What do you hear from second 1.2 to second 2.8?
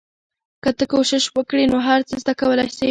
وکړې نو هر څه زده کولای سې.